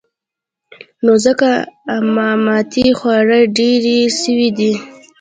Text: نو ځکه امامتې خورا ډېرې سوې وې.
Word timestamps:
نو 1.03 1.13
ځکه 1.25 1.49
امامتې 1.97 2.85
خورا 2.99 3.39
ډېرې 3.57 3.99
سوې 4.19 4.49
وې. 4.57 4.73